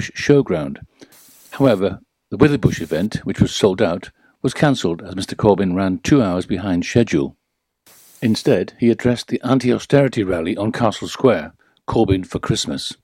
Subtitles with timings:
[0.00, 0.78] Showground.
[1.52, 2.00] However,
[2.30, 4.10] the Withybush event, which was sold out,
[4.42, 7.36] was cancelled as Mr Corbyn ran two hours behind schedule.
[8.20, 11.54] Instead, he addressed the anti-austerity rally on Castle Square,
[11.86, 12.96] Corbyn for Christmas.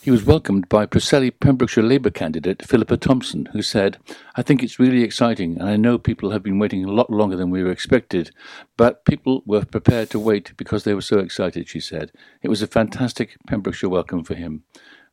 [0.00, 3.98] He was welcomed by Preseli Pembrokeshire Labour candidate Philippa Thompson, who said,
[4.34, 7.36] I think it's really exciting, and I know people have been waiting a lot longer
[7.36, 8.32] than we were expected,
[8.76, 12.10] but people were prepared to wait because they were so excited, she said.
[12.42, 14.64] It was a fantastic Pembrokeshire welcome for him.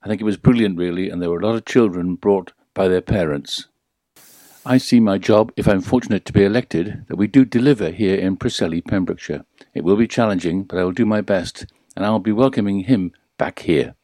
[0.02, 2.88] I think it was brilliant, really, and there were a lot of children brought by
[2.88, 3.68] their parents.
[4.66, 8.16] I see my job, if I'm fortunate to be elected, that we do deliver here
[8.16, 9.46] in Preseli, Pembrokeshire.
[9.74, 11.66] It will be challenging, but I will do my best,
[11.96, 13.96] and I will be welcoming him back here.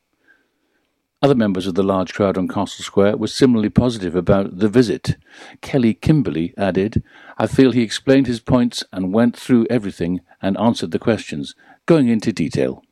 [1.22, 5.18] Other members of the large crowd on Castle Square were similarly positive about the visit.
[5.62, 7.04] Kelly Kimberley added,
[7.38, 12.10] I feel he explained his points and went through everything and answered the questions, going
[12.10, 12.84] into detail.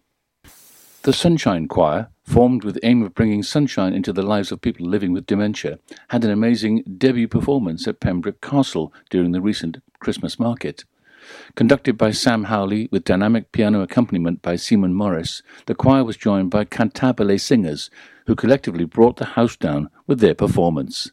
[1.03, 4.87] The Sunshine Choir, formed with the aim of bringing sunshine into the lives of people
[4.87, 10.39] living with dementia, had an amazing debut performance at Pembroke Castle during the recent Christmas
[10.39, 10.85] market.
[11.55, 16.51] Conducted by Sam Howley with dynamic piano accompaniment by Simon Morris, the choir was joined
[16.51, 17.89] by cantabile singers
[18.27, 21.11] who collectively brought the house down with their performance.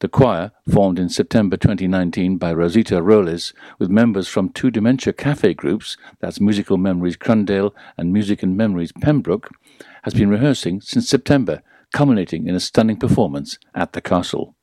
[0.00, 5.52] The choir, formed in September 2019 by Rosita Roles, with members from two dementia cafe
[5.52, 9.50] groups, that's Musical Memories Crundale and Music and Memories Pembroke,
[10.02, 11.62] has been rehearsing since September,
[11.92, 14.54] culminating in a stunning performance at the castle.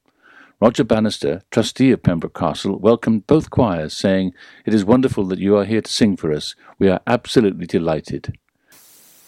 [0.60, 4.34] Roger Bannister, trustee of Pembroke Castle, welcomed both choirs, saying,
[4.66, 6.56] It is wonderful that you are here to sing for us.
[6.80, 8.38] We are absolutely delighted.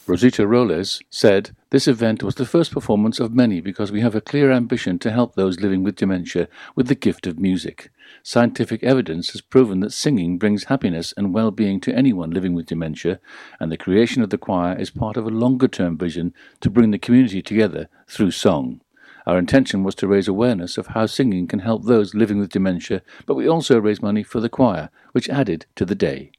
[0.07, 4.21] Rosita Roles said, This event was the first performance of many because we have a
[4.21, 7.91] clear ambition to help those living with dementia with the gift of music.
[8.23, 12.65] Scientific evidence has proven that singing brings happiness and well being to anyone living with
[12.65, 13.19] dementia,
[13.59, 16.91] and the creation of the choir is part of a longer term vision to bring
[16.91, 18.81] the community together through song.
[19.25, 23.01] Our intention was to raise awareness of how singing can help those living with dementia,
[23.25, 26.31] but we also raised money for the choir, which added to the day.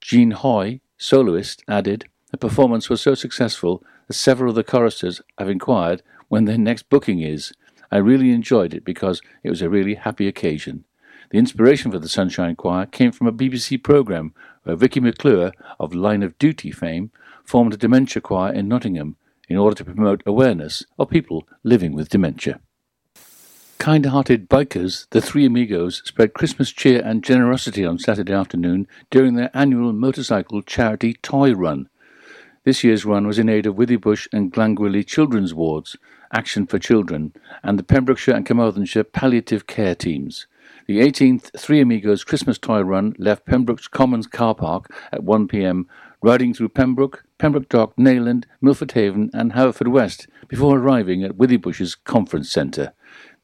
[0.00, 5.48] Jean Hoy, soloist, added, the performance was so successful that several of the choristers have
[5.48, 7.52] inquired when their next booking is.
[7.94, 10.84] I really enjoyed it because it was a really happy occasion.
[11.30, 14.34] The inspiration for the Sunshine Choir came from a BBC programme
[14.64, 17.12] where Vicky McClure, of Line of Duty fame,
[17.44, 19.14] formed a dementia choir in Nottingham
[19.48, 22.58] in order to promote awareness of people living with dementia.
[23.78, 29.34] Kind hearted bikers, the Three Amigos, spread Christmas cheer and generosity on Saturday afternoon during
[29.34, 31.88] their annual motorcycle charity toy run.
[32.64, 35.98] This year's run was in aid of Withybush and Glangwili Children's Wards,
[36.32, 40.46] Action for Children, and the Pembrokeshire and Carmarthenshire Palliative Care Teams.
[40.86, 45.84] The 18th Three Amigos Christmas Toy Run left Pembroke's Commons car park at 1pm,
[46.22, 52.50] riding through Pembroke, Pembroke Dock, Neyland, Milford Haven, and Haverfordwest before arriving at Withybush's Conference
[52.50, 52.94] Centre.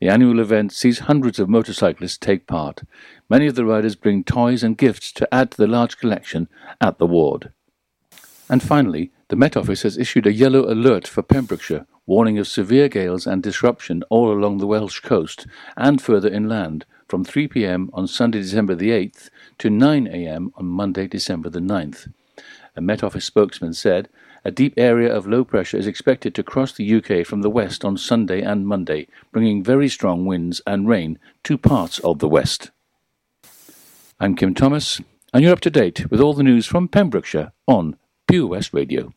[0.01, 2.85] The annual event sees hundreds of motorcyclists take part.
[3.29, 6.49] Many of the riders bring toys and gifts to add to the large collection
[6.81, 7.53] at the ward.
[8.50, 12.88] And finally, the Met Office has issued a yellow alert for Pembrokeshire, warning of severe
[12.88, 15.47] gales and disruption all along the Welsh coast
[15.77, 20.66] and further inland from 3 pm on Sunday, December the 8th to 9 am on
[20.66, 22.12] Monday, December the 9th.
[22.75, 24.09] A Met Office spokesman said,
[24.44, 27.84] a deep area of low pressure is expected to cross the UK from the west
[27.84, 32.72] on Sunday and Monday, bringing very strong winds and rain to parts of the west.
[34.19, 35.00] I'm Kim Thomas,
[35.33, 37.94] and you're up to date with all the news from Pembrokeshire on
[38.31, 39.13] Pure West Radio.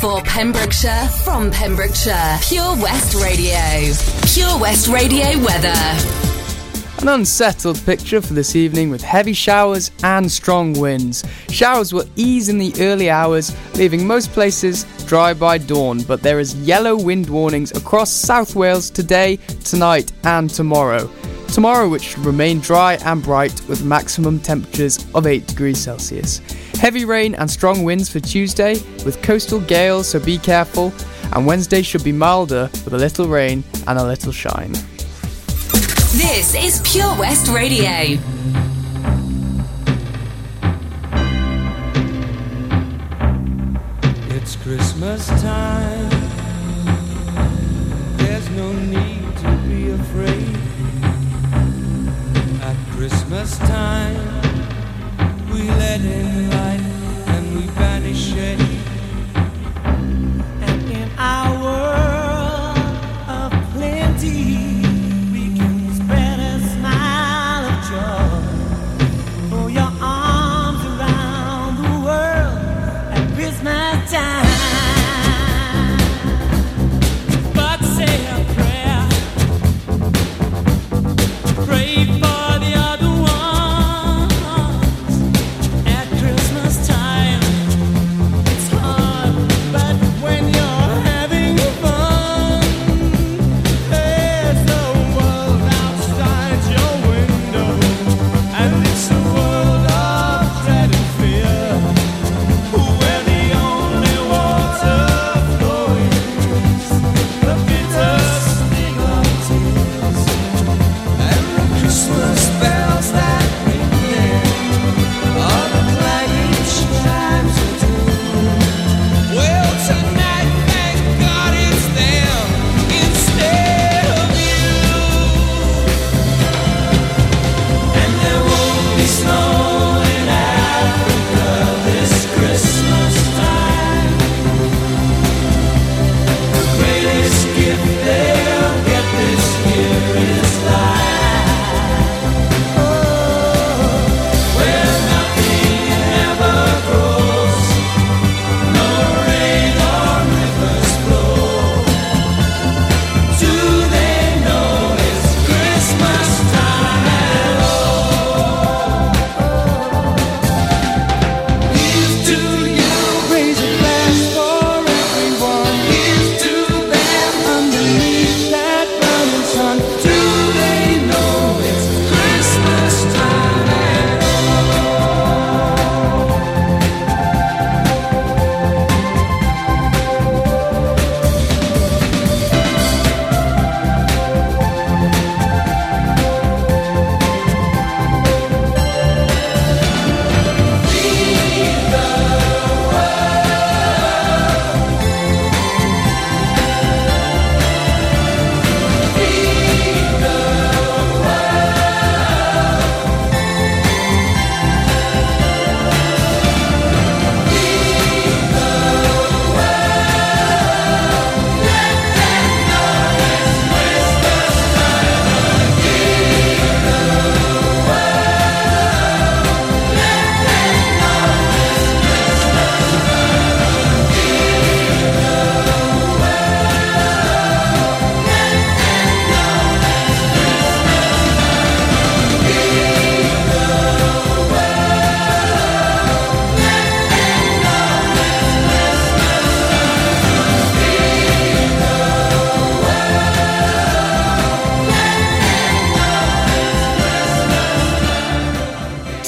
[0.00, 3.94] For Pembrokeshire, from Pembrokeshire, Pure West Radio.
[4.26, 5.72] Pure West Radio weather.
[7.00, 11.22] An unsettled picture for this evening with heavy showers and strong winds.
[11.48, 16.40] Showers will ease in the early hours, leaving most places dry by dawn, but there
[16.40, 21.08] is yellow wind warnings across South Wales today, tonight, and tomorrow.
[21.52, 26.38] Tomorrow, which should remain dry and bright with maximum temperatures of 8 degrees Celsius.
[26.74, 28.74] Heavy rain and strong winds for Tuesday
[29.04, 30.92] with coastal gales, so be careful.
[31.32, 34.72] And Wednesday should be milder with a little rain and a little shine.
[36.12, 38.18] This is Pure West Radio.
[44.30, 46.19] It's Christmas time.
[53.40, 54.16] Christmas time,
[55.50, 56.80] we let in light
[57.28, 58.69] and we banish shade.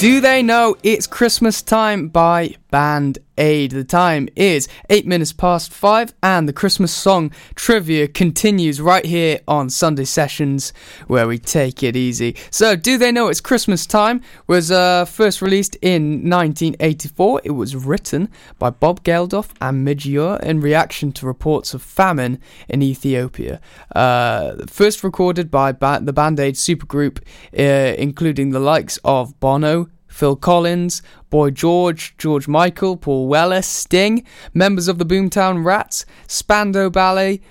[0.03, 3.71] Do They Know It's Christmas Time by Band Aid.
[3.71, 9.39] The time is 8 minutes past 5, and the Christmas song trivia continues right here
[9.47, 10.73] on Sunday Sessions,
[11.07, 12.35] where we take it easy.
[12.49, 17.41] So, Do They Know It's Christmas Time was uh, first released in 1984.
[17.43, 22.39] It was written by Bob Geldof and Midge Ure in reaction to reports of famine
[22.69, 23.59] in Ethiopia.
[23.95, 27.19] Uh, first recorded by ba- the Band Aid supergroup,
[27.57, 31.01] uh, including the likes of Bono, Phil Collins,
[31.31, 34.23] Boy George, George Michael, Paul Weller, Sting,
[34.53, 37.41] members of the Boomtown Rats, Spandau Ballet,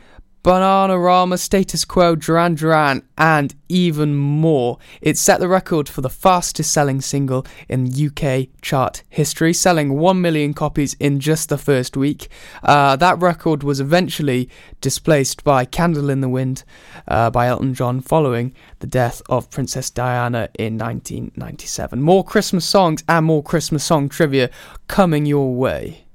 [0.43, 4.79] Bananarama, Status Quo, Duran Duran, and even more.
[5.01, 10.21] It set the record for the fastest selling single in UK chart history, selling 1
[10.21, 12.29] million copies in just the first week.
[12.65, 14.49] Uh, that record was eventually
[14.81, 16.65] displaced by Candle in the Wind
[17.07, 22.03] uh, by Elton John following the death of Princess Diana in 1997.
[22.03, 24.51] More Christmas songs and more Christmas song trivia
[24.89, 26.07] coming your way.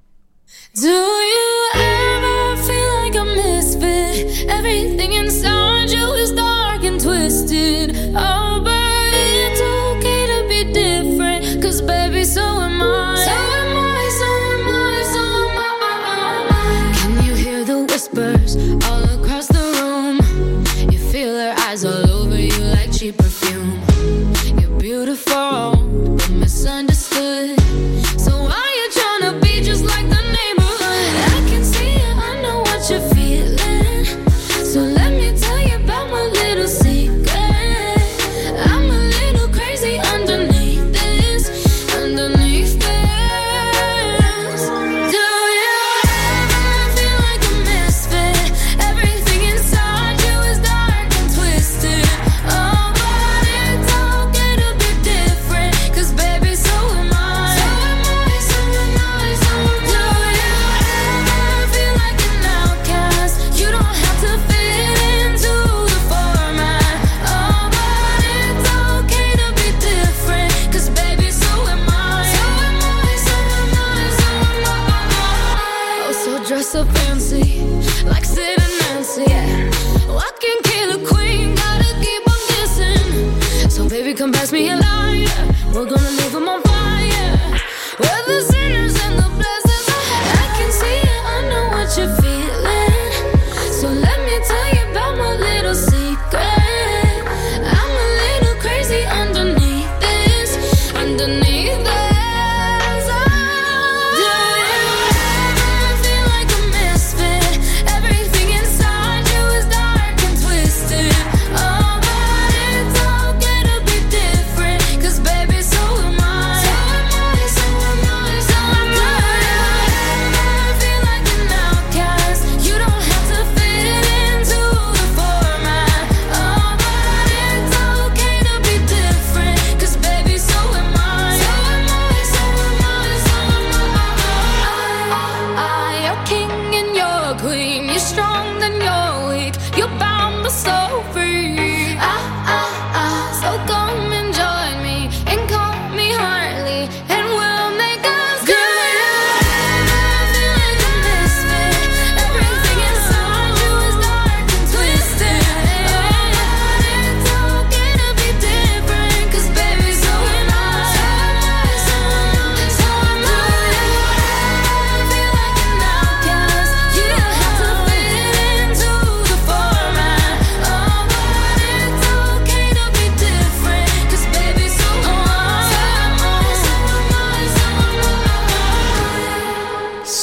[0.73, 2.26] Do you ever
[4.69, 5.16] Everything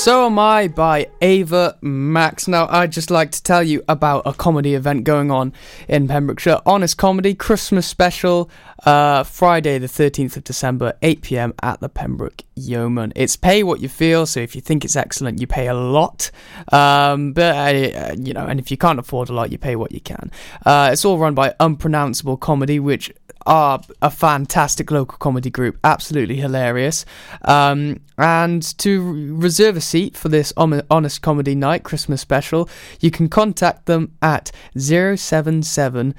[0.04, 2.46] So Am I by Ava Max.
[2.46, 5.54] Now, I'd just like to tell you about a comedy event going on
[5.88, 6.60] in Pembrokeshire.
[6.66, 8.50] Honest Comedy Christmas Special,
[8.84, 13.14] uh, Friday, the 13th of December, 8 pm at the Pembroke Yeoman.
[13.16, 16.30] It's pay what you feel, so if you think it's excellent, you pay a lot.
[16.70, 19.92] Um, but, uh, you know, and if you can't afford a lot, you pay what
[19.92, 20.30] you can.
[20.66, 23.10] Uh, it's all run by Unpronounceable Comedy, which
[23.46, 27.04] are a fantastic local comedy group, absolutely hilarious.
[27.42, 32.68] Um, and to reserve a seat for this Honest Comedy Night Christmas special,
[33.00, 36.14] you can contact them at 077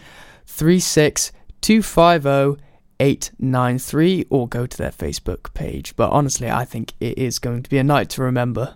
[0.46, 2.62] 36250
[3.00, 5.96] 893 or go to their Facebook page.
[5.96, 8.76] But honestly, I think it is going to be a night to remember.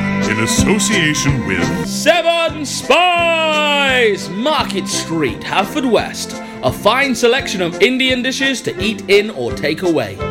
[0.31, 4.29] in association with Seven Spies!
[4.29, 6.39] Market Street, Haverfordwest.
[6.63, 10.30] A fine selection of Indian dishes to eat in or take away.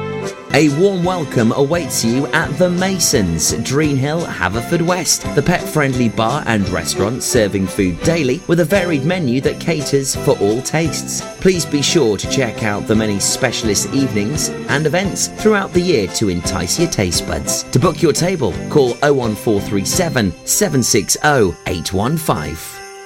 [0.52, 6.42] A warm welcome awaits you at The Masons, Dreen Hill, Haverfordwest, the pet friendly bar
[6.44, 11.22] and restaurant serving food daily with a varied menu that caters for all tastes.
[11.40, 16.08] Please be sure to check out the many specialist evenings and events throughout the year
[16.08, 17.62] to entice your taste buds.
[17.70, 21.20] To book your table, call 01437 760
[21.68, 22.56] 815.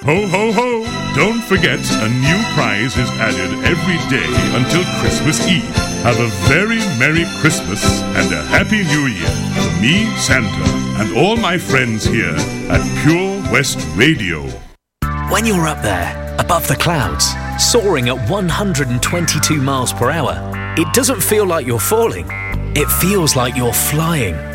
[0.01, 1.13] Ho, ho, ho!
[1.13, 4.25] Don't forget, a new prize is added every day
[4.57, 5.94] until Christmas Eve.
[6.05, 10.47] Have a very Merry Christmas and a Happy New Year from me, Santa,
[11.01, 12.35] and all my friends here
[12.69, 14.43] at Pure West Radio.
[15.31, 20.37] When you're up there, above the clouds, soaring at 122 miles per hour,
[20.77, 22.27] it doesn't feel like you're falling.
[22.75, 24.54] It feels like you're flying.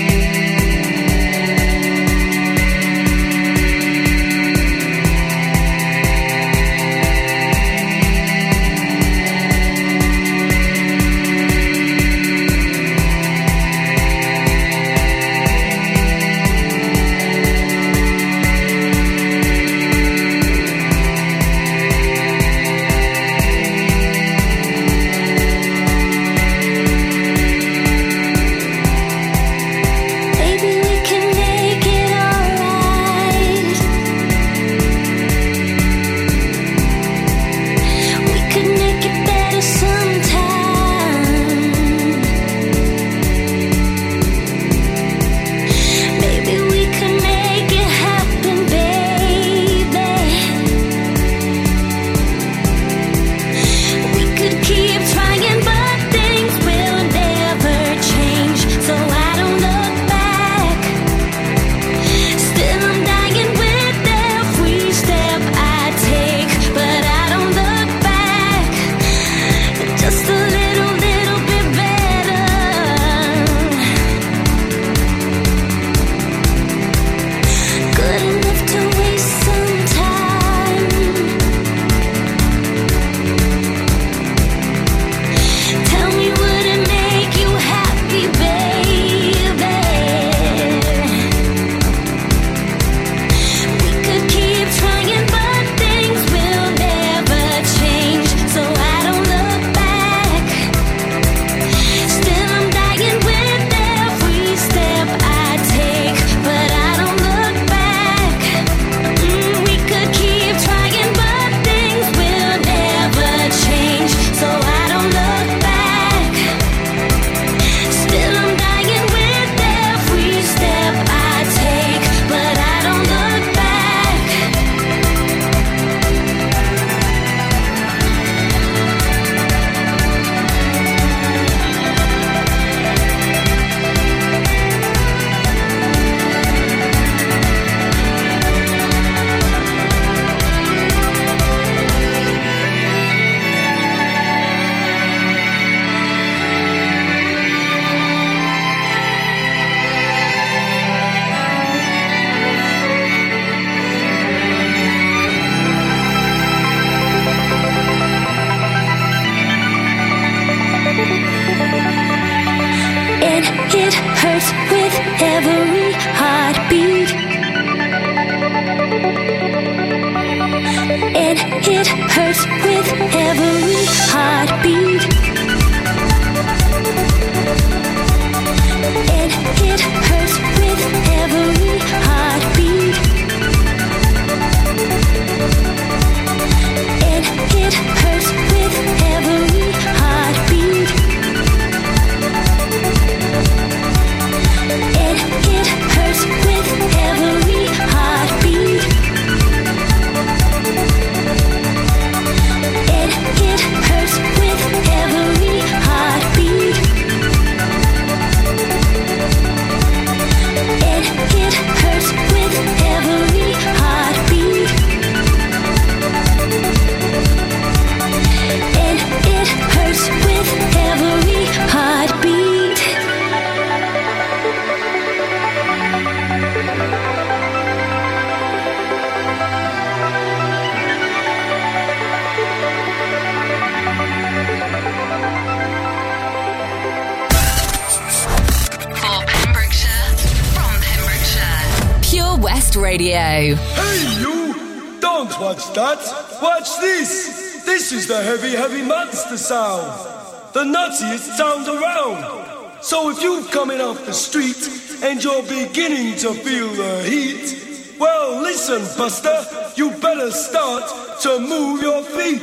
[252.91, 254.67] So if you're coming off the street
[255.01, 259.45] and you're beginning to feel the heat, well, listen, Buster,
[259.77, 260.83] you better start
[261.21, 262.41] to move your feet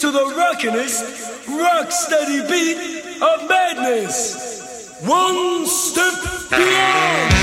[0.00, 5.00] to the rockinest, rock steady beat of madness.
[5.00, 7.39] One step beyond!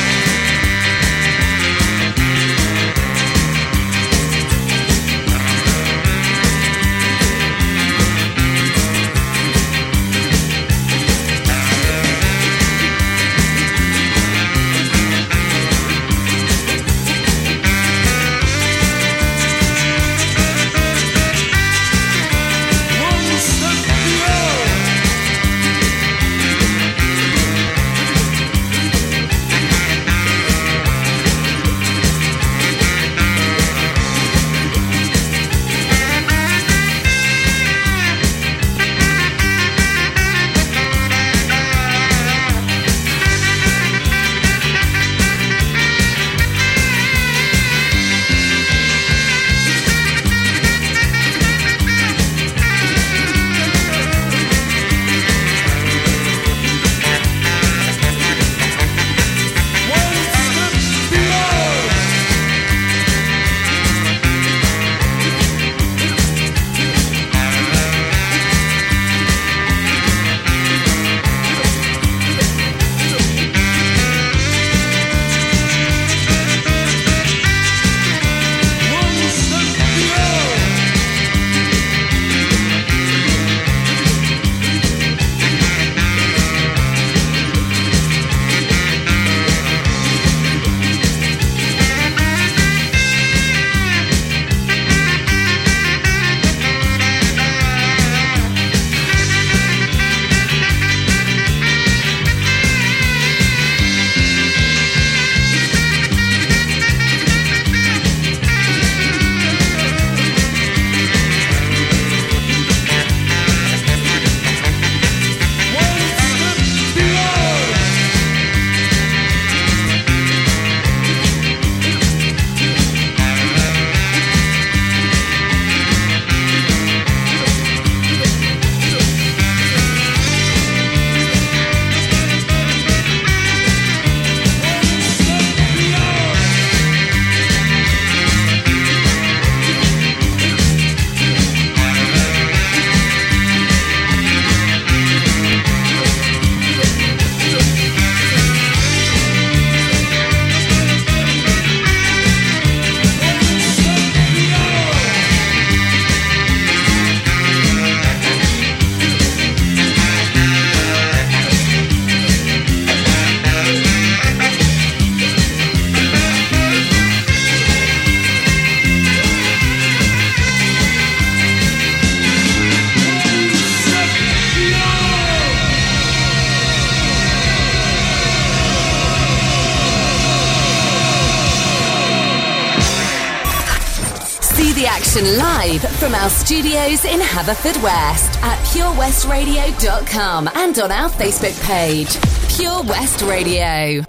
[186.87, 192.17] Studios in Haverfordwest at purewestradio.com and on our Facebook page,
[192.55, 194.03] Pure West Radio.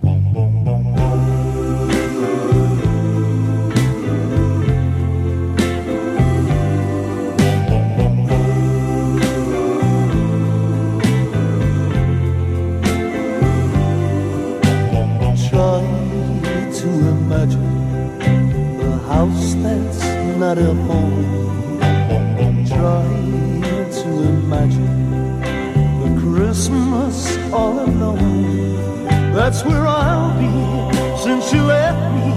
[15.48, 15.82] Try
[16.78, 20.04] to imagine a house that's
[20.38, 21.67] not a home.
[22.88, 25.40] Try to imagine
[26.00, 29.34] the Christmas all alone.
[29.34, 30.52] That's where I'll be
[31.22, 32.30] since you left me.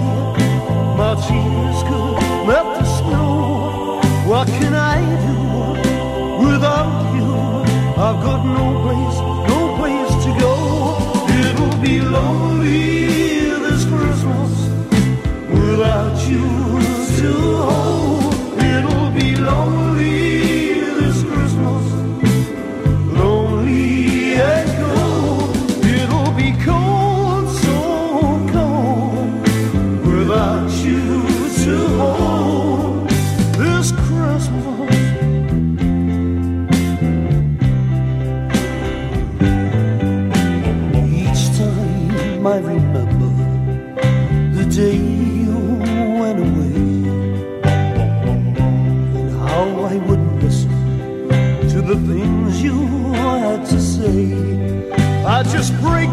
[0.99, 2.17] My tears could
[2.49, 4.01] melt the snow.
[4.29, 5.37] What can I do
[6.45, 7.31] without you?
[8.05, 8.70] I've got no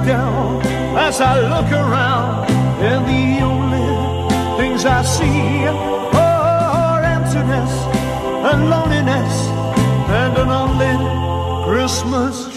[0.09, 0.63] breakdown
[0.97, 7.73] as I look around, and the only things I see are emptiness
[8.49, 9.35] and loneliness
[10.21, 11.01] and an unlit
[11.67, 12.48] Christmas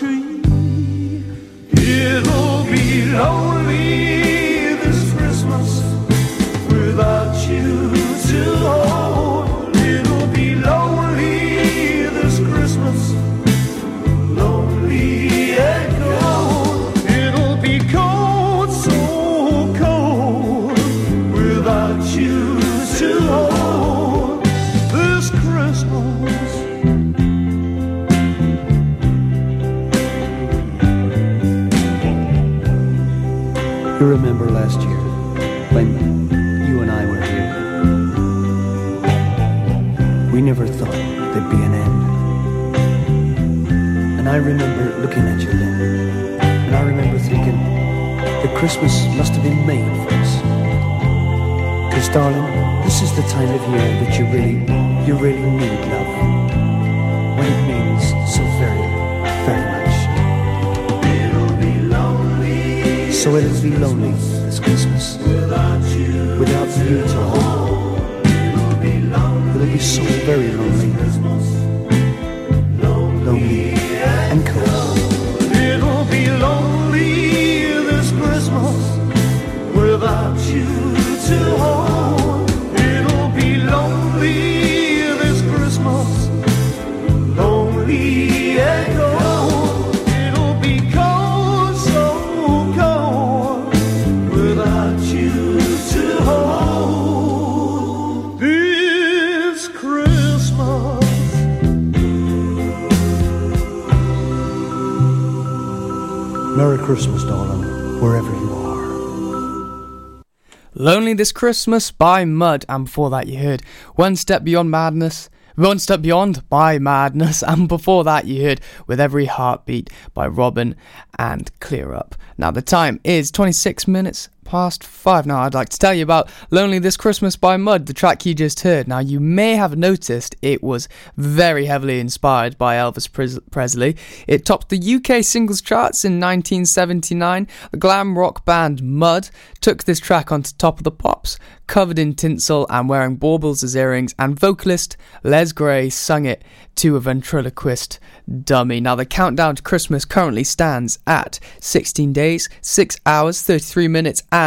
[111.21, 113.62] This Christmas by Mud, and before that you heard
[113.93, 118.99] One Step Beyond Madness, One Step Beyond by Madness, and before that you heard With
[118.99, 120.75] Every Heartbeat by Robyn
[121.19, 122.13] and Kleerup.
[122.39, 125.26] Now the time is 26 minutes past 5.
[125.26, 128.36] Now I'd like to tell you about Lonely This Christmas by Mud, the track you
[128.36, 128.86] just heard.
[128.86, 133.96] Now you may have noticed it was very heavily inspired by Elvis Pres- Presley.
[134.28, 137.48] It topped the UK singles charts in 1979.
[137.72, 139.30] The glam rock band Mud
[139.62, 143.78] took this track onto top of the pops, covered in tinsel and wearing baubles as
[143.78, 146.44] earrings, and vocalist Les Gray sung it
[146.76, 148.00] to a ventriloquist
[148.44, 148.82] dummy.
[148.82, 154.40] Now the countdown to Christmas currently stands at 16 days, 6 hours, 33 minutes, and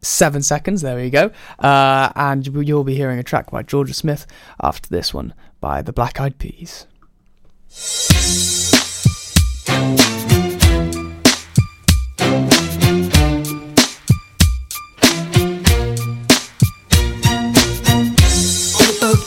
[0.00, 0.82] seven seconds.
[0.82, 1.30] There we go.
[1.58, 4.26] Uh, and you'll be hearing a track by Georgia Smith
[4.60, 6.86] after this one by the Black Eyed Peas.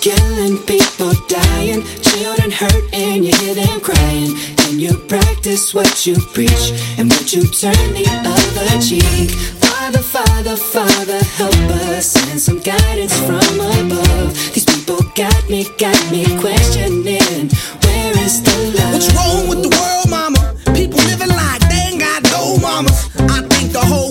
[0.01, 4.35] Killing, people dying, children hurt, and you hear them crying.
[4.65, 9.60] And you practice what you preach, and would you turn the other cheek?
[9.81, 11.55] Father, Father, Father, help
[11.89, 14.31] us, and some guidance from above.
[14.53, 17.49] These people got me, got me questioning,
[17.81, 18.93] where is the love?
[18.93, 20.53] What's wrong with the world, mama?
[20.77, 23.09] People living like they ain't got no mamas.
[23.25, 24.10] I think the whole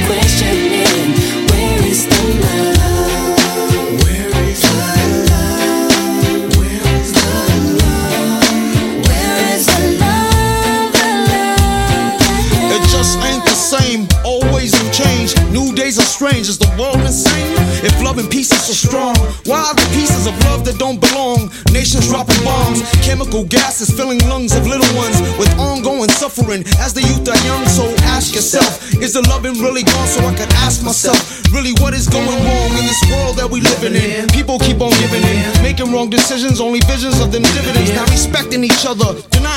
[23.31, 26.67] Chemical gases filling lungs of little ones with ongoing suffering.
[26.83, 30.07] As the youth are young, so ask yourself, is the loving really gone?
[30.07, 33.61] So I could ask myself, really what is going wrong in this world that we
[33.61, 34.27] living in?
[34.35, 37.95] People keep on giving in, making wrong decisions, only visions of them dividends.
[37.95, 39.15] Not respecting each other,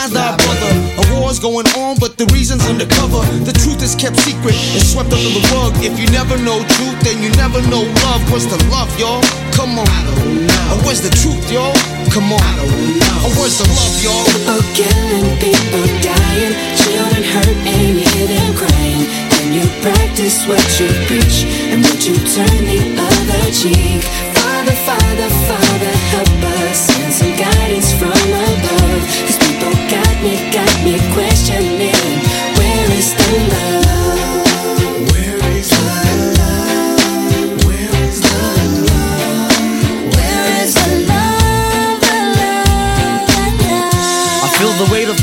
[0.09, 0.73] denying thy brother.
[1.01, 3.23] A war's going on, but the reason's undercover.
[3.45, 5.73] The truth is kept secret and swept under the rug.
[5.81, 8.21] If you never know truth, then you never know love.
[8.31, 9.23] What's the love, y'all?
[9.53, 10.03] Come on.
[10.73, 11.75] Or where's the truth, y'all?
[12.13, 12.55] Come on.
[13.25, 14.25] Or where's the love, y'all?
[14.29, 19.05] People killing, people dying, children hurt and you hear them crying.
[19.41, 24.03] And you practice what you preach and would you turn the other cheek?
[24.37, 26.54] Father, Father, Father, help us
[30.25, 31.34] me, got me questioning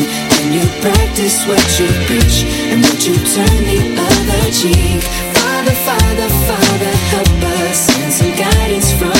[0.00, 0.30] crying.
[0.40, 5.02] And you practice what you preach and would you turn the other cheek?
[5.36, 9.19] Father, Father, Father, help us send some guidance from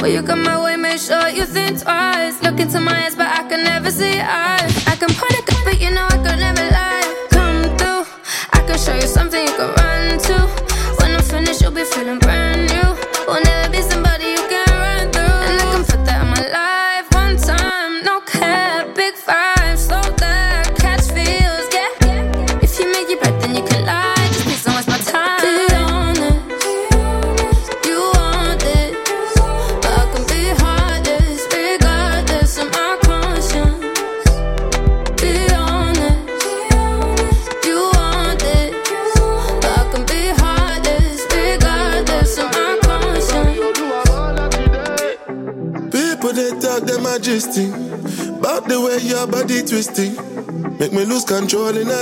[0.00, 2.42] Before you come my way, make sure you think twice.
[2.42, 4.69] Look into my eyes, but I can never see eyes.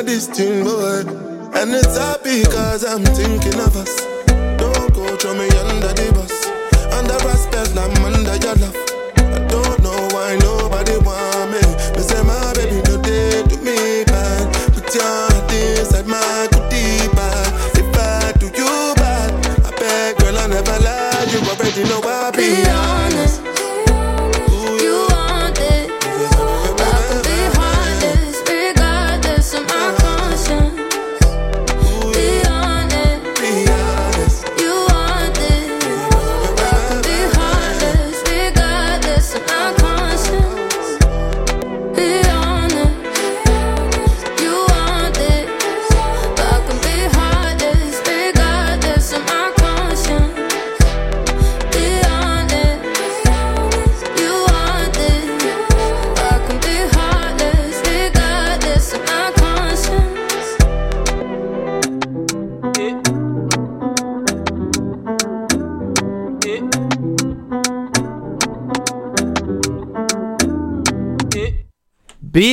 [0.09, 1.01] This thing, boy
[1.53, 4.08] And it's happy cause I'm thinking of us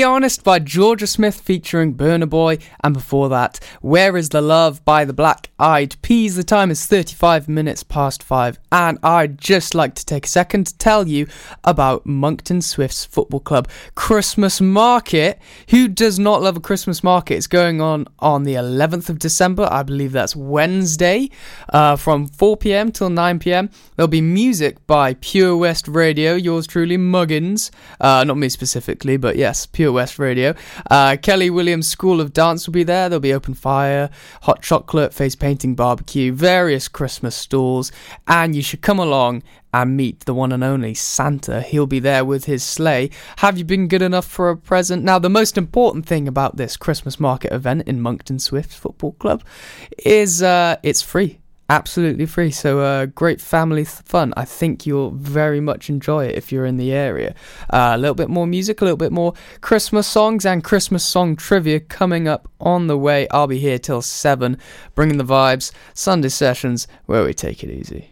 [0.06, 5.04] Honest by Jorja Smith featuring Burna Boy, and before that, Where is the Love by
[5.04, 6.36] the Black Eyed Peas.
[6.36, 10.68] The time is 35 minutes past 5, and I'd just like to take a second
[10.68, 11.28] to tell you
[11.64, 15.40] about Monkton Swifts Football Club Christmas Market.
[15.70, 17.36] Who does not love a Christmas market?
[17.36, 21.30] It's going on on the 11th of December, I believe that's Wednesday,
[21.74, 23.70] uh, from 4 pm till 9 pm.
[23.96, 27.72] There'll be music by Pure West Radio, yours truly, Muggins.
[28.00, 30.54] Uh, not me specifically, but yes, Pure West Radio.
[30.92, 33.10] Uh, Kelly Williams School of Dance will be there.
[33.10, 34.10] There'll be open fire,
[34.44, 37.92] hot chocolate, face painting, barbecue, various Christmas stalls,
[38.28, 39.42] and you should come along
[39.74, 41.62] and meet the one and only Santa.
[41.62, 43.10] He'll be there with his sleigh.
[43.38, 45.04] Have you been good enough for a present?
[45.04, 49.44] Now, the most important thing about this Christmas market event in Monkton Swift Football Club
[49.98, 51.40] is uh, it's free
[51.70, 52.52] absolutely free.
[52.52, 54.34] So uh, great family fun.
[54.38, 57.36] I think you'll very much enjoy it if you're in the area.
[57.70, 61.36] Uh, a little bit more music, a little bit more Christmas songs and Christmas song
[61.36, 63.28] trivia coming up on the way.
[63.30, 64.58] I'll be here till seven,
[64.94, 65.72] bringing the vibes.
[65.94, 68.12] Sunday sessions where we take it easy.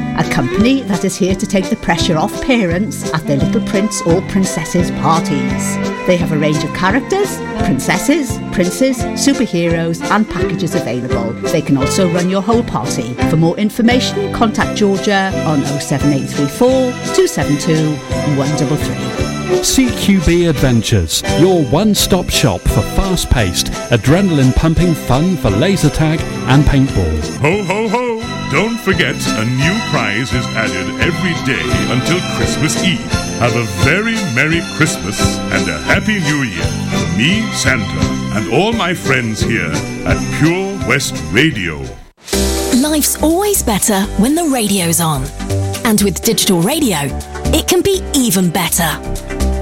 [0.21, 4.01] a company that is here to take the pressure off parents at their little prince
[4.03, 5.63] or princesses parties.
[6.05, 11.31] They have a range of characters, princesses, princes, superheroes, and packages available.
[11.49, 13.13] They can also run your whole party.
[13.29, 16.69] For more information, contact Georgia on 07834
[17.15, 17.95] 272
[18.37, 19.31] 133.
[19.61, 26.19] CQB Adventures, your one stop shop for fast paced, adrenaline pumping fun for laser tag
[26.47, 27.37] and paintball.
[27.39, 28.10] Ho, ho, ho!
[28.51, 32.99] Don't forget, a new prize is added every day until Christmas Eve.
[33.39, 35.17] Have a very Merry Christmas
[35.53, 39.71] and a Happy New Year from me, Santa, and all my friends here
[40.05, 41.77] at Pure West Radio.
[42.81, 45.23] Life's always better when the radio's on.
[45.85, 46.97] And with digital radio,
[47.53, 48.91] it can be even better.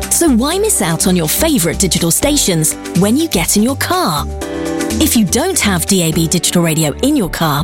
[0.09, 4.25] So why miss out on your favourite digital stations when you get in your car?
[4.99, 7.63] If you don't have DAB digital radio in your car,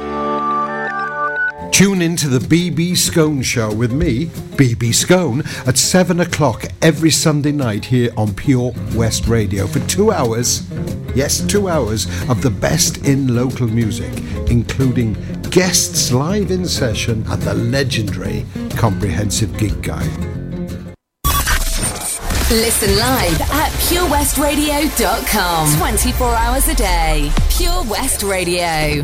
[1.81, 7.09] Tune in to the BB Scone Show with me, BB Scone, at 7 o'clock every
[7.09, 10.69] Sunday night here on Pure West Radio for two hours,
[11.15, 14.13] yes, two hours of the best in local music,
[14.51, 15.17] including
[15.49, 18.45] guests live in session and the legendary
[18.77, 20.05] Comprehensive Gig Guide.
[22.51, 25.77] Listen live at purewestradio.com.
[25.79, 27.31] 24 hours a day.
[27.49, 29.03] Pure West Radio.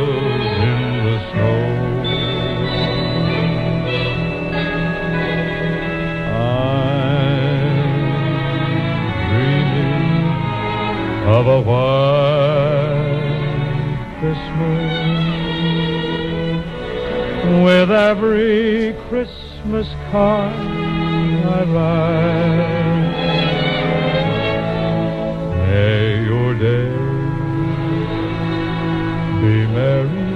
[11.41, 13.25] of a white
[14.19, 14.93] Christmas
[17.65, 23.15] with every Christmas card I write.
[25.65, 26.91] May your day
[29.41, 30.27] be merry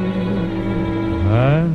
[1.30, 1.75] and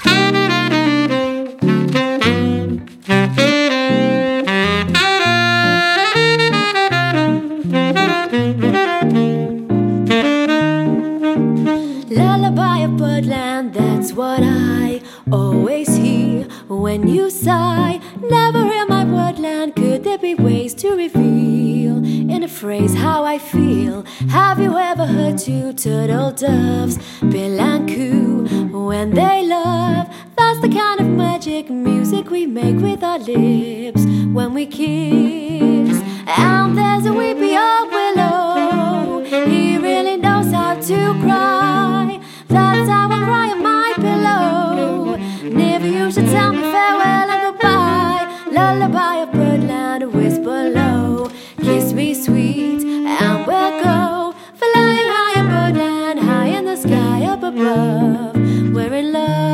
[31.83, 36.01] Music we make with our lips when we kiss.
[36.27, 42.19] And there's a weepy old willow, he really knows how to cry.
[42.47, 45.17] That's how I cry on my pillow.
[45.49, 48.25] Never you should tell me farewell and goodbye.
[48.51, 51.31] Lullaby of birdland, whisper low.
[51.61, 57.43] Kiss me sweet, and we'll go flying high in birdland, high in the sky up
[57.43, 58.35] above.
[58.75, 59.50] We're in love.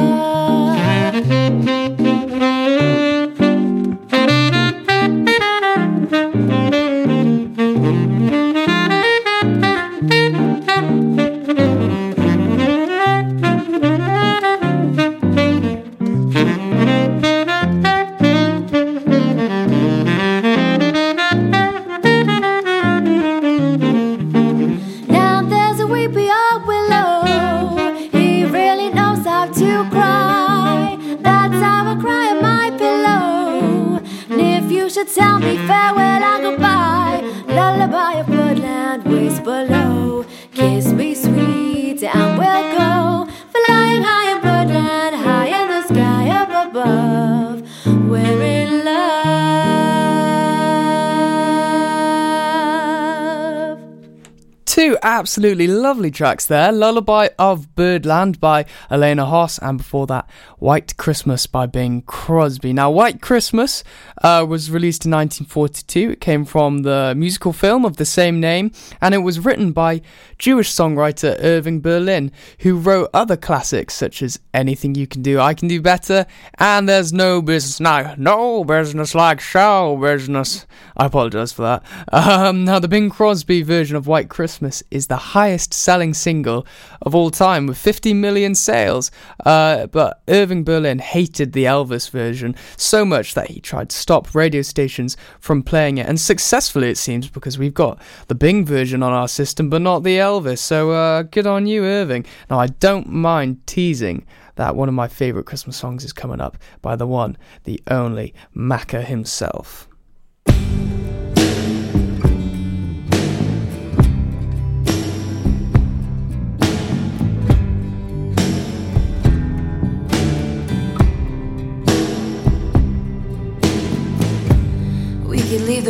[55.38, 60.28] Absolutely lovely tracks there Lullaby of Birdland by Elena Hoss, and before that,
[60.58, 62.74] White Christmas by Bing Crosby.
[62.74, 63.84] Now, White Christmas
[64.24, 66.10] uh, was released in 1942.
[66.10, 70.02] It came from the musical film of the same name, and it was written by
[70.40, 72.32] Jewish songwriter Irving Berlin,
[72.62, 76.26] who wrote other classics such as Anything You Can Do, I Can Do Better,
[76.58, 80.66] and There's No Business Now, No Business Like Show Business.
[80.96, 81.84] I apologise for that.
[82.28, 86.66] Um, now, the Bing Crosby version of White Christmas is the highest selling single
[87.02, 89.12] of all time with 50 million sales.
[89.46, 94.34] Uh, but Irving Berlin hated the Elvis version so much that he tried to stop
[94.34, 99.04] radio stations from playing it, and successfully it seems because we've got the Bing version
[99.04, 100.60] on our system but not the Elvis.
[100.60, 102.26] So uh, good on you, Irving.
[102.50, 104.26] Now, I don't mind teasing
[104.56, 108.34] that one of my favourite Christmas songs is coming up by the one, the only
[108.56, 109.88] Macca himself.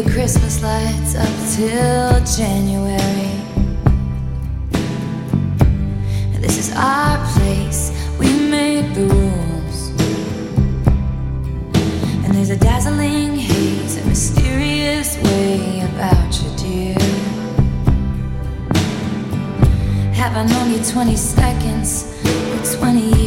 [0.03, 3.31] The Christmas lights up till January.
[6.39, 9.89] This is our place, we make the rules.
[12.23, 16.99] And there's a dazzling haze, a mysterious way about you, dear.
[20.13, 23.26] Have I known you 20 seconds or 20 years?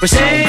[0.00, 0.39] But she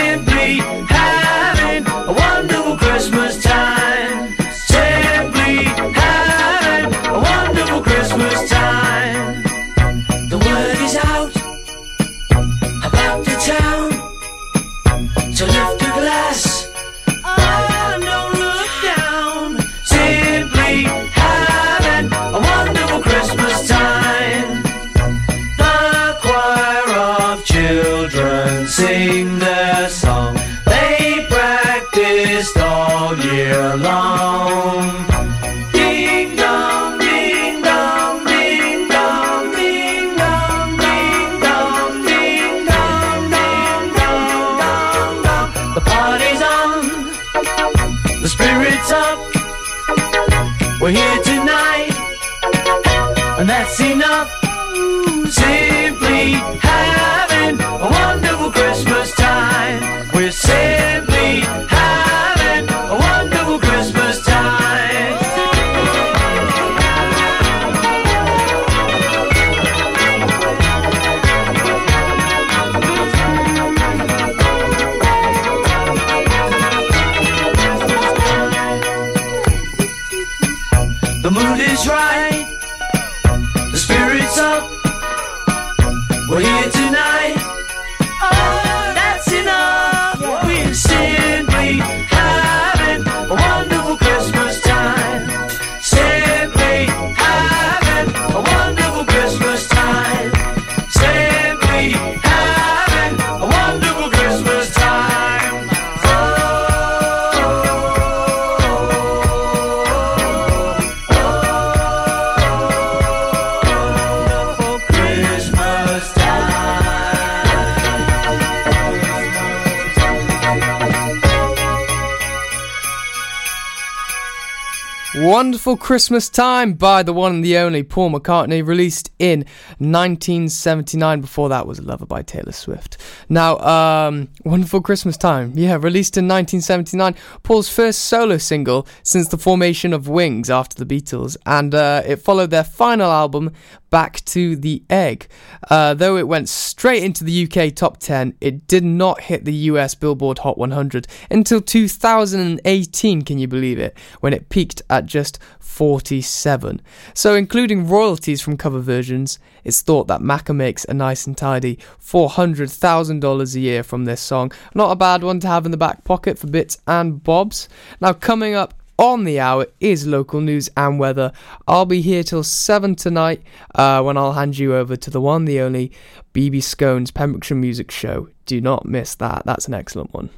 [125.42, 129.40] Wonderful Christmas Time by the one and the only Paul McCartney, released in
[129.80, 131.20] 1979.
[131.20, 133.00] Before that was Lover by Taylor Swift.
[133.28, 139.38] Now, um, Wonderful Christmas Time, yeah, released in 1979, Paul's first solo single since the
[139.40, 143.52] formation of Wings after the Beatles, and uh, it followed their final album,
[143.92, 145.28] Back to the Egg.
[145.70, 149.54] Uh, though it went straight into the UK top 10, it did not hit the
[149.54, 155.38] US Billboard Hot 100 until 2018, can you believe it, when it peaked at just
[155.60, 156.82] 47.
[157.14, 161.78] So, including royalties from cover versions, it's thought that Macca makes a nice and tidy
[162.02, 164.52] $400,000 a year from this song.
[164.76, 167.70] Not a bad one to have in the back pocket for bits and bobs.
[168.00, 171.32] Now, coming up on the hour is local news and weather.
[171.68, 173.42] I'll be here till 7 tonight
[173.74, 175.92] uh, when I'll hand you over to the one, the only
[176.36, 178.30] BB Scone's Pembrokeshire Music Show.
[178.46, 180.30] Do not miss that, that's an excellent one.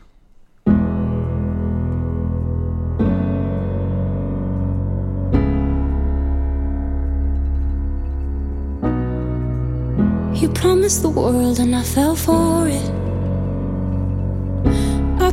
[10.33, 13.12] You promised the world and I fell for it.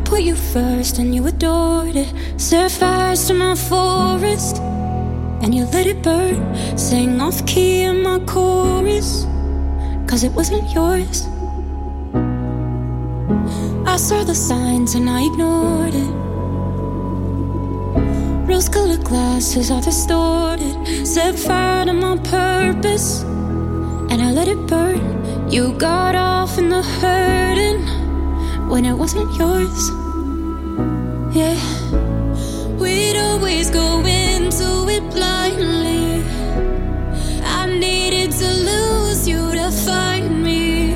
[0.05, 2.13] Put you first and you adored it.
[2.37, 4.59] Set fires to my forest
[5.43, 6.39] and you let it burn.
[6.79, 9.25] Sang off key in my chorus,
[10.07, 11.27] cause it wasn't yours.
[13.87, 16.13] I saw the signs and I ignored it.
[18.49, 21.07] Rose colored glasses are distorted.
[21.07, 23.23] Set fire to my purpose
[24.11, 25.51] and I let it burn.
[25.51, 28.10] You got off in the hurting
[28.71, 29.91] when it wasn't yours.
[31.35, 31.59] Yeah,
[32.79, 36.23] we'd always go into it blindly.
[37.43, 40.95] I needed to lose you to find me.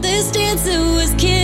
[0.00, 1.37] This dancer was killing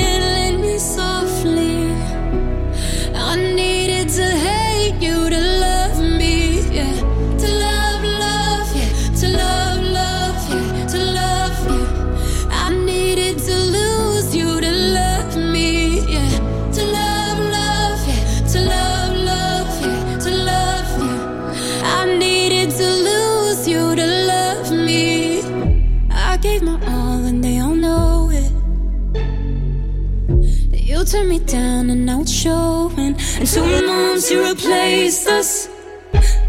[32.25, 33.17] it's showing.
[33.39, 35.69] And two months you replaced us.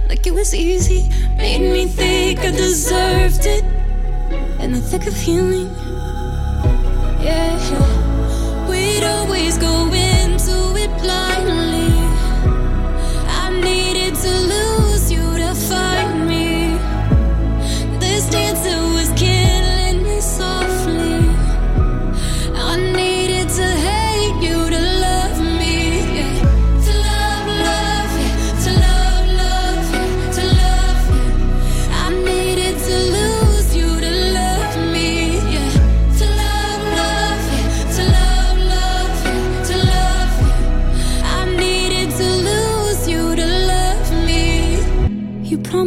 [0.07, 3.63] Like it was easy, made me think I deserved it.
[4.61, 5.69] In the thick of healing,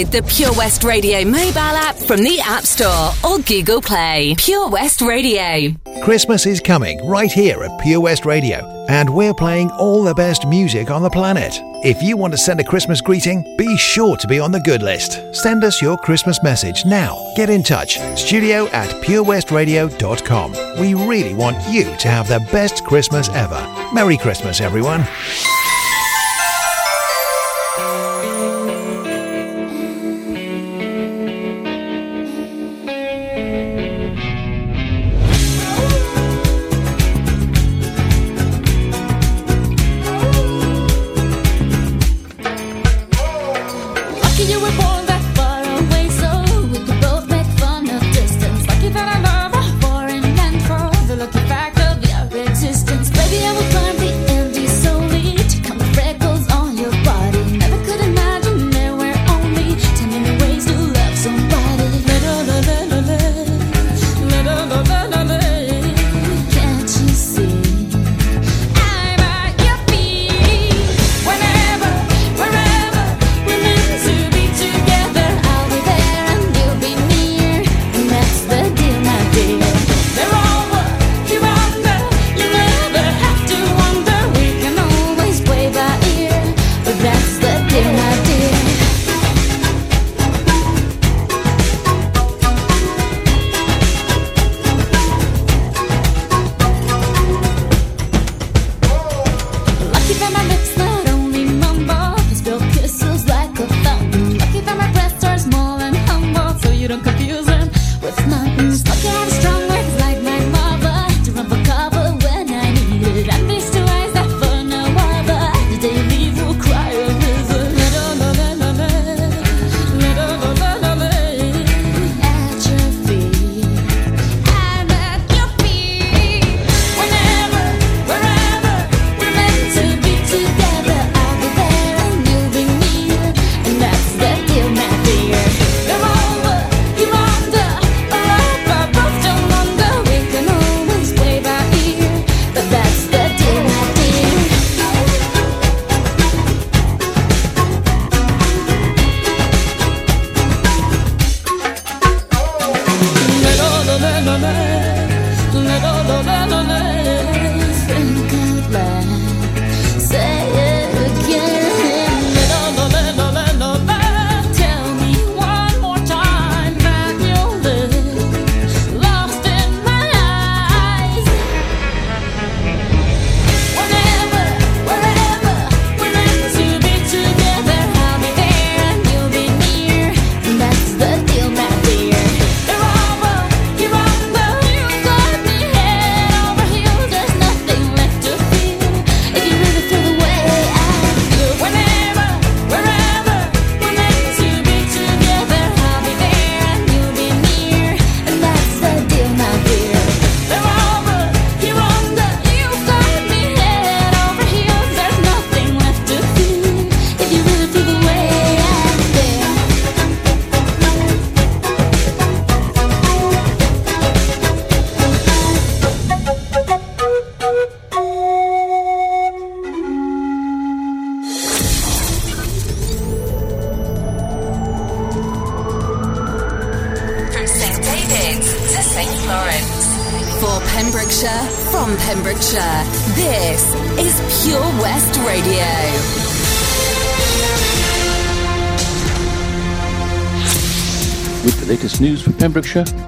[0.00, 4.34] Download the Pure West Radio mobile app from the App Store or Google Play.
[4.38, 5.72] Pure West Radio.
[6.02, 10.46] Christmas is coming right here at Pure West Radio, and we're playing all the best
[10.46, 11.54] music on the planet.
[11.84, 14.82] If you want to send a Christmas greeting, be sure to be on the good
[14.82, 15.20] list.
[15.34, 17.32] Send us your Christmas message now.
[17.36, 17.98] Get in touch.
[18.18, 20.52] Studio at purewestradio.com.
[20.80, 23.60] We really want you to have the best Christmas ever.
[23.92, 25.04] Merry Christmas, everyone.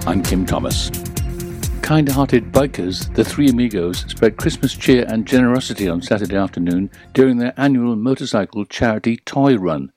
[0.05, 0.91] I'm Kim Thomas.
[1.81, 7.37] Kind hearted bikers, the Three Amigos, spread Christmas cheer and generosity on Saturday afternoon during
[7.37, 9.93] their annual motorcycle charity toy run.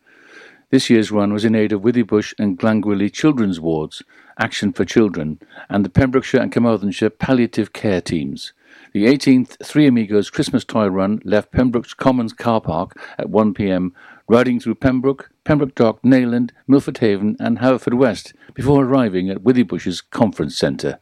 [0.70, 4.04] This year's run was in aid of Withybush and Glangwili Children's Wards,
[4.38, 5.40] Action for Children,
[5.70, 8.54] and the Pembrokeshire and Carmarthenshire palliative care teams.
[8.94, 13.92] The 18th Three Amigos Christmas toy run left Pembroke's Commons car park at 1pm,
[14.28, 20.58] riding through Pembroke, Pembroke Dock, Neyland, Milford Haven, and Haverfordwest before arriving at Withybush's conference
[20.58, 21.00] centre.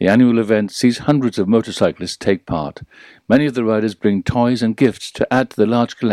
[0.00, 2.82] The annual event sees hundreds of motorcyclists take part.
[3.28, 6.12] Many of the riders bring toys and gifts to add to the large collection.